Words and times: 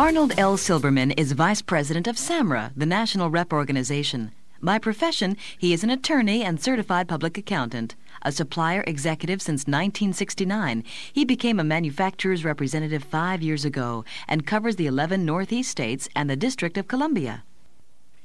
Arnold 0.00 0.32
L. 0.38 0.56
Silberman 0.56 1.12
is 1.18 1.32
vice 1.32 1.60
president 1.60 2.06
of 2.06 2.16
SAMRA, 2.16 2.72
the 2.74 2.86
national 2.86 3.28
rep 3.28 3.52
organization. 3.52 4.32
By 4.62 4.78
profession, 4.78 5.36
he 5.58 5.74
is 5.74 5.84
an 5.84 5.90
attorney 5.90 6.42
and 6.42 6.58
certified 6.58 7.06
public 7.06 7.36
accountant. 7.36 7.96
A 8.22 8.32
supplier 8.32 8.82
executive 8.86 9.42
since 9.42 9.66
1969, 9.66 10.84
he 11.12 11.26
became 11.26 11.60
a 11.60 11.64
manufacturer's 11.64 12.46
representative 12.46 13.04
five 13.04 13.42
years 13.42 13.66
ago 13.66 14.06
and 14.26 14.46
covers 14.46 14.76
the 14.76 14.86
11 14.86 15.26
Northeast 15.26 15.70
states 15.70 16.08
and 16.16 16.30
the 16.30 16.34
District 16.34 16.78
of 16.78 16.88
Columbia. 16.88 17.44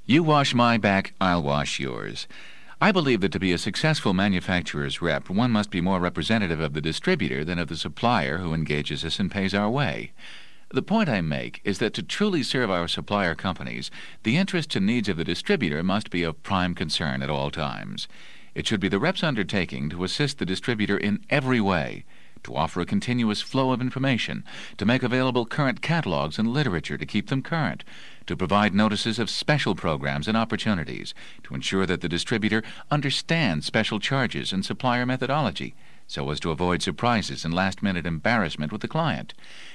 You 0.05 0.23
wash 0.23 0.53
my 0.53 0.77
back, 0.77 1.13
I'll 1.19 1.43
wash 1.43 1.77
yours. 1.77 2.25
I 2.79 2.93
believe 2.93 3.19
that 3.19 3.33
to 3.33 3.39
be 3.39 3.51
a 3.51 3.57
successful 3.57 4.13
manufacturer's 4.13 5.01
rep, 5.01 5.29
one 5.29 5.51
must 5.51 5.71
be 5.71 5.81
more 5.81 5.99
representative 5.99 6.61
of 6.61 6.71
the 6.71 6.79
distributor 6.79 7.43
than 7.43 7.59
of 7.59 7.67
the 7.67 7.75
supplier 7.75 8.37
who 8.37 8.53
engages 8.53 9.03
us 9.03 9.19
and 9.19 9.29
pays 9.29 9.53
our 9.53 9.69
way. 9.69 10.13
The 10.75 10.81
point 10.81 11.07
I 11.07 11.21
make 11.21 11.61
is 11.63 11.79
that 11.79 11.93
to 11.93 12.03
truly 12.03 12.43
serve 12.43 12.69
our 12.69 12.89
supplier 12.89 13.33
companies, 13.33 13.89
the 14.23 14.35
interests 14.35 14.75
and 14.75 14.85
needs 14.85 15.07
of 15.07 15.15
the 15.15 15.23
distributor 15.23 15.81
must 15.83 16.09
be 16.09 16.21
of 16.23 16.43
prime 16.43 16.75
concern 16.75 17.23
at 17.23 17.29
all 17.29 17.49
times. 17.49 18.09
It 18.53 18.67
should 18.67 18.81
be 18.81 18.89
the 18.89 18.99
rep's 18.99 19.23
undertaking 19.23 19.89
to 19.91 20.03
assist 20.03 20.37
the 20.37 20.45
distributor 20.45 20.97
in 20.97 21.23
every 21.29 21.61
way, 21.61 22.03
to 22.43 22.53
offer 22.53 22.81
a 22.81 22.85
continuous 22.85 23.41
flow 23.41 23.71
of 23.71 23.79
information, 23.79 24.43
to 24.77 24.85
make 24.85 25.01
available 25.01 25.45
current 25.45 25.81
catalogs 25.81 26.37
and 26.37 26.49
literature 26.49 26.97
to 26.97 27.05
keep 27.05 27.29
them 27.29 27.41
current, 27.41 27.85
to 28.27 28.35
provide 28.35 28.75
notices 28.75 29.17
of 29.17 29.29
special 29.29 29.75
programs 29.75 30.27
and 30.27 30.35
opportunities, 30.35 31.13
to 31.43 31.55
ensure 31.55 31.85
that 31.85 32.01
the 32.01 32.09
distributor 32.09 32.61
understands 32.91 33.65
special 33.65 34.01
charges 34.01 34.51
and 34.51 34.65
supplier 34.65 35.05
methodology, 35.05 35.73
so 36.07 36.29
as 36.29 36.39
to 36.39 36.51
avoid 36.51 36.81
surprises 36.81 37.43
and 37.43 37.53
last 37.53 37.81
minute 37.81 38.05
embarrassment 38.05 38.71
with 38.71 38.81
the 38.81 38.87
client, 38.87 39.33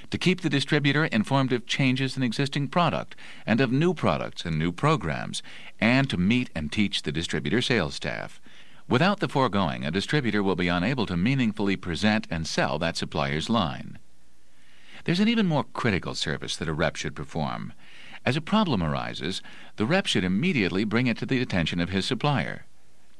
to 0.09 0.17
keep 0.17 0.41
the 0.41 0.49
distributor 0.49 1.05
informed 1.05 1.51
of 1.51 1.65
changes 1.65 2.15
in 2.15 2.23
existing 2.23 2.67
product 2.67 3.15
and 3.45 3.59
of 3.59 3.71
new 3.71 3.93
products 3.93 4.45
and 4.45 4.57
new 4.57 4.71
programs, 4.71 5.43
and 5.79 6.09
to 6.09 6.17
meet 6.17 6.49
and 6.55 6.71
teach 6.71 7.01
the 7.01 7.11
distributor 7.11 7.61
sales 7.61 7.95
staff. 7.95 8.41
Without 8.87 9.19
the 9.19 9.29
foregoing, 9.29 9.85
a 9.85 9.91
distributor 9.91 10.43
will 10.43 10.55
be 10.55 10.67
unable 10.67 11.05
to 11.05 11.15
meaningfully 11.15 11.75
present 11.75 12.27
and 12.29 12.45
sell 12.45 12.77
that 12.79 12.97
supplier's 12.97 13.49
line. 13.49 13.99
There's 15.05 15.19
an 15.19 15.29
even 15.29 15.47
more 15.47 15.63
critical 15.63 16.13
service 16.13 16.55
that 16.57 16.67
a 16.67 16.73
rep 16.73 16.95
should 16.95 17.15
perform. 17.15 17.73
As 18.25 18.35
a 18.35 18.41
problem 18.41 18.83
arises, 18.83 19.41
the 19.77 19.85
rep 19.85 20.05
should 20.05 20.23
immediately 20.23 20.83
bring 20.83 21.07
it 21.07 21.17
to 21.17 21.25
the 21.25 21.41
attention 21.41 21.79
of 21.79 21.89
his 21.89 22.05
supplier. 22.05 22.65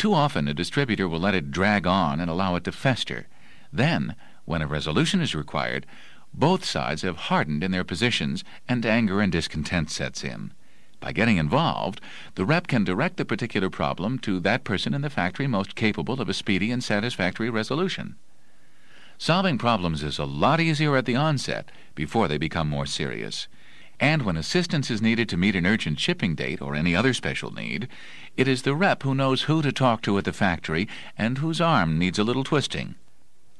Too 0.02 0.16
often, 0.16 0.48
a 0.48 0.54
distributor 0.56 1.08
will 1.08 1.20
let 1.20 1.36
it 1.36 1.52
drag 1.52 1.86
on 1.86 2.20
and 2.20 2.28
allow 2.28 2.56
it 2.56 2.64
to 2.64 2.72
fester. 2.72 3.28
Then, 3.72 4.16
when 4.46 4.64
a 4.64 4.66
resolution 4.66 5.22
is 5.22 5.36
required, 5.36 5.86
both 6.34 6.66
sides 6.66 7.04
have 7.04 7.30
hardened 7.30 7.64
in 7.64 7.70
their 7.70 7.84
positions 7.84 8.44
and 8.68 8.84
anger 8.84 9.22
and 9.22 9.32
discontent 9.32 9.92
sets 9.92 10.24
in. 10.24 10.54
By 11.00 11.12
getting 11.12 11.38
involved, 11.38 12.02
the 12.34 12.46
rep 12.46 12.66
can 12.66 12.84
direct 12.84 13.18
the 13.18 13.26
particular 13.26 13.70
problem 13.70 14.18
to 14.26 14.40
that 14.40 14.64
person 14.64 14.96
in 14.96 15.02
the 15.02 15.10
factory 15.12 15.46
most 15.46 15.76
capable 15.76 16.20
of 16.20 16.30
a 16.30 16.34
speedy 16.34 16.72
and 16.72 16.84
satisfactory 16.84 17.52
resolution. 17.52 18.16
Solving 19.20 19.60
problems 19.60 20.02
is 20.02 20.18
a 20.18 20.26
lot 20.26 20.60
easier 20.60 20.98
at 20.98 21.06
the 21.06 21.16
onset 21.16 21.70
before 21.94 22.28
they 22.28 22.40
become 22.40 22.68
more 22.68 22.88
serious. 22.88 23.48
And 24.02 24.24
when 24.24 24.36
assistance 24.36 24.90
is 24.90 25.00
needed 25.00 25.30
to 25.30 25.38
meet 25.38 25.56
an 25.56 25.68
urgent 25.68 26.00
shipping 26.00 26.34
date 26.34 26.60
or 26.60 26.74
any 26.74 26.96
other 26.96 27.14
special 27.14 27.52
need, 27.52 27.88
it 28.36 28.48
is 28.48 28.64
the 28.64 28.74
rep 28.74 29.04
who 29.04 29.14
knows 29.14 29.44
who 29.44 29.62
to 29.62 29.72
talk 29.72 30.02
to 30.02 30.18
at 30.18 30.26
the 30.26 30.34
factory 30.34 30.88
and 31.16 31.38
whose 31.38 31.62
arm 31.62 32.00
needs 32.00 32.18
a 32.18 32.24
little 32.24 32.44
twisting. 32.44 32.96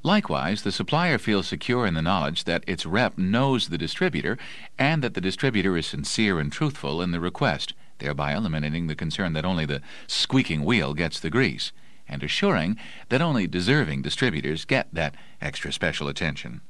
Likewise, 0.02 0.62
the 0.62 0.72
supplier 0.72 1.16
feels 1.16 1.46
secure 1.46 1.86
in 1.86 1.94
the 1.94 2.02
knowledge 2.02 2.42
that 2.42 2.64
its 2.66 2.84
rep 2.84 3.16
knows 3.16 3.68
the 3.68 3.78
distributor 3.78 4.36
and 4.76 5.00
that 5.04 5.14
the 5.14 5.20
distributor 5.20 5.76
is 5.76 5.86
sincere 5.86 6.40
and 6.40 6.50
truthful 6.50 7.00
in 7.00 7.12
the 7.12 7.20
request, 7.20 7.72
thereby 7.98 8.34
eliminating 8.34 8.88
the 8.88 8.96
concern 8.96 9.34
that 9.34 9.44
only 9.44 9.64
the 9.64 9.80
squeaking 10.08 10.64
wheel 10.64 10.92
gets 10.92 11.20
the 11.20 11.30
grease, 11.30 11.70
and 12.08 12.24
assuring 12.24 12.76
that 13.10 13.22
only 13.22 13.46
deserving 13.46 14.02
distributors 14.02 14.64
get 14.64 14.88
that 14.92 15.14
extra 15.40 15.72
special 15.72 16.08
attention. 16.08 16.62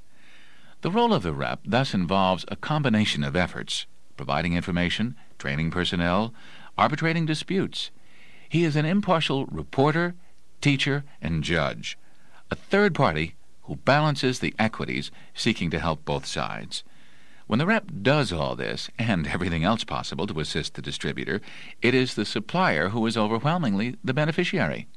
The 0.83 0.91
role 0.91 1.15
of 1.15 1.23
the 1.23 1.33
rep 1.33 1.61
thus 1.65 1.95
involves 1.95 2.45
a 2.49 2.57
combination 2.57 3.23
of 3.23 3.37
efforts 3.37 3.87
providing 4.17 4.55
information, 4.55 5.15
training 5.39 5.71
personnel, 5.71 6.35
arbitrating 6.77 7.25
disputes. 7.25 7.93
He 8.49 8.65
is 8.65 8.75
an 8.75 8.85
impartial 8.85 9.47
reporter, 9.47 10.17
teacher, 10.61 11.05
and 11.21 11.45
judge, 11.45 11.97
a 12.51 12.57
third 12.57 12.97
party 12.97 13.37
who 13.63 13.77
balances 13.77 14.41
the 14.41 14.55
equities, 14.59 15.13
seeking 15.35 15.71
to 15.71 15.79
help 15.79 16.05
both 16.05 16.27
sides. 16.27 16.83
When 17.47 17.61
the 17.61 17.67
rep 17.67 17.85
does 18.03 18.33
all 18.33 18.57
this, 18.57 18.91
and 18.99 19.29
everything 19.29 19.63
else 19.63 19.85
possible 19.85 20.27
to 20.27 20.41
assist 20.41 20.75
the 20.75 20.83
distributor, 20.83 21.41
it 21.81 21.95
is 21.95 22.15
the 22.15 22.25
supplier 22.25 22.89
who 22.89 23.07
is 23.07 23.17
overwhelmingly 23.17 23.97
the 24.03 24.15
beneficiary. 24.15 24.89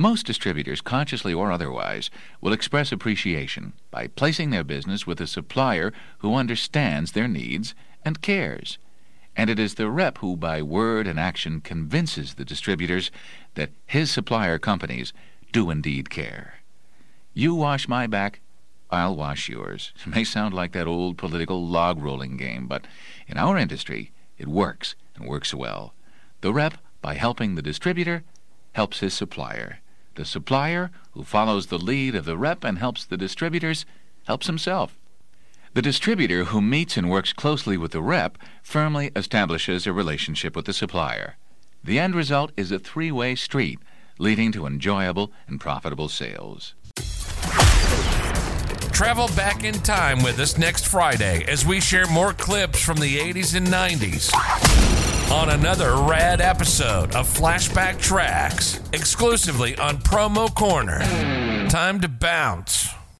Most 0.00 0.26
distributors, 0.26 0.80
consciously 0.80 1.34
or 1.34 1.50
otherwise, 1.50 2.08
will 2.40 2.52
express 2.52 2.92
appreciation 2.92 3.72
by 3.90 4.06
placing 4.06 4.50
their 4.50 4.62
business 4.62 5.08
with 5.08 5.20
a 5.20 5.26
supplier 5.26 5.92
who 6.18 6.36
understands 6.36 7.10
their 7.10 7.26
needs 7.26 7.74
and 8.04 8.22
cares. 8.22 8.78
And 9.34 9.50
it 9.50 9.58
is 9.58 9.74
the 9.74 9.90
rep 9.90 10.18
who, 10.18 10.36
by 10.36 10.62
word 10.62 11.08
and 11.08 11.18
action, 11.18 11.60
convinces 11.60 12.34
the 12.34 12.44
distributors 12.44 13.10
that 13.56 13.72
his 13.86 14.08
supplier 14.08 14.56
companies 14.56 15.12
do 15.50 15.68
indeed 15.68 16.10
care. 16.10 16.60
You 17.34 17.56
wash 17.56 17.88
my 17.88 18.06
back, 18.06 18.38
I'll 18.90 19.16
wash 19.16 19.48
yours. 19.48 19.92
It 20.06 20.14
may 20.14 20.22
sound 20.22 20.54
like 20.54 20.70
that 20.74 20.86
old 20.86 21.18
political 21.18 21.66
log 21.66 22.00
rolling 22.00 22.36
game, 22.36 22.68
but 22.68 22.86
in 23.26 23.36
our 23.36 23.58
industry, 23.58 24.12
it 24.38 24.46
works, 24.46 24.94
and 25.16 25.26
works 25.26 25.52
well. 25.52 25.92
The 26.40 26.52
rep, 26.52 26.74
by 27.02 27.14
helping 27.14 27.56
the 27.56 27.62
distributor, 27.62 28.22
helps 28.74 29.00
his 29.00 29.12
supplier. 29.12 29.80
The 30.18 30.24
supplier, 30.24 30.90
who 31.12 31.22
follows 31.22 31.68
the 31.68 31.78
lead 31.78 32.16
of 32.16 32.24
the 32.24 32.36
rep 32.36 32.64
and 32.64 32.80
helps 32.80 33.04
the 33.04 33.16
distributors, 33.16 33.86
helps 34.26 34.48
himself. 34.48 34.98
The 35.74 35.80
distributor, 35.80 36.46
who 36.46 36.60
meets 36.60 36.96
and 36.96 37.08
works 37.08 37.32
closely 37.32 37.76
with 37.76 37.92
the 37.92 38.02
rep, 38.02 38.36
firmly 38.60 39.12
establishes 39.14 39.86
a 39.86 39.92
relationship 39.92 40.56
with 40.56 40.64
the 40.64 40.72
supplier. 40.72 41.36
The 41.84 42.00
end 42.00 42.16
result 42.16 42.50
is 42.56 42.72
a 42.72 42.80
three 42.80 43.12
way 43.12 43.36
street 43.36 43.78
leading 44.18 44.50
to 44.50 44.66
enjoyable 44.66 45.30
and 45.46 45.60
profitable 45.60 46.08
sales. 46.08 46.74
Travel 48.90 49.28
back 49.36 49.62
in 49.62 49.74
time 49.74 50.24
with 50.24 50.40
us 50.40 50.58
next 50.58 50.88
Friday 50.88 51.44
as 51.46 51.64
we 51.64 51.80
share 51.80 52.08
more 52.08 52.32
clips 52.32 52.82
from 52.82 52.96
the 52.96 53.18
80s 53.18 53.54
and 53.54 53.68
90s 53.68 55.07
on 55.30 55.50
another 55.50 55.94
rad 55.96 56.40
episode 56.40 57.14
of 57.14 57.28
Flashback 57.28 58.00
Tracks, 58.00 58.80
exclusively 58.92 59.76
on 59.76 59.98
Promo 59.98 60.52
Corner. 60.54 60.98
Time 61.68 62.00
to 62.00 62.08
bounce. 62.08 62.88